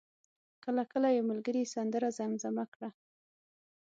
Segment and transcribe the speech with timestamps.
[0.63, 2.89] کله کله یو ملګری سندره زمزمه کړه.